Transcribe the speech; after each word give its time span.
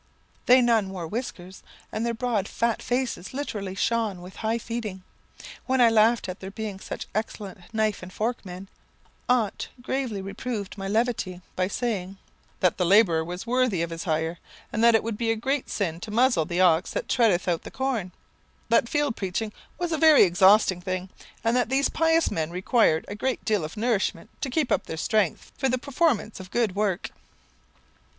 They 0.47 0.61
none 0.63 0.89
wore 0.89 1.05
whiskers, 1.05 1.61
and 1.91 2.03
their 2.03 2.15
broad 2.15 2.47
fat 2.47 2.81
faces 2.81 3.35
literally 3.35 3.75
shone 3.75 4.23
with 4.23 4.37
high 4.37 4.57
feeding. 4.57 5.03
When 5.67 5.79
I 5.79 5.91
laughed 5.91 6.27
at 6.27 6.39
their 6.39 6.49
being 6.49 6.79
such 6.79 7.05
excellent 7.13 7.71
knife 7.71 8.01
and 8.01 8.11
fork 8.11 8.43
men, 8.43 8.67
aunt 9.29 9.69
gravely 9.79 10.19
reproved 10.19 10.75
my 10.75 10.87
levity, 10.87 11.41
by 11.55 11.67
saying, 11.67 12.17
'that 12.61 12.77
the 12.79 12.83
labourer 12.83 13.23
was 13.23 13.45
worthy 13.45 13.83
of 13.83 13.91
his 13.91 14.05
hire; 14.05 14.39
and 14.73 14.83
that 14.83 14.95
it 14.95 15.03
would 15.03 15.19
be 15.19 15.29
a 15.29 15.35
great 15.35 15.69
sin 15.69 15.99
to 15.99 16.09
muzzle 16.09 16.45
the 16.45 16.61
ox 16.61 16.89
that 16.89 17.07
treadeth 17.07 17.47
out 17.47 17.61
the 17.61 17.69
corn; 17.69 18.11
that 18.69 18.89
field 18.89 19.15
preaching 19.15 19.53
was 19.77 19.91
a 19.91 19.99
very 19.99 20.23
exhausting 20.23 20.81
thing, 20.81 21.11
and 21.43 21.55
that 21.55 21.69
these 21.69 21.89
pious 21.89 22.31
men 22.31 22.49
required 22.49 23.05
a 23.07 23.13
great 23.13 23.45
deal 23.45 23.63
of 23.63 23.77
nourishment 23.77 24.31
to 24.41 24.49
keep 24.49 24.71
up 24.71 24.85
their 24.87 24.97
strength 24.97 25.51
for 25.55 25.69
the 25.69 25.77
performance 25.77 26.39
of 26.39 26.49
good 26.49 26.73
work.' 26.73 27.11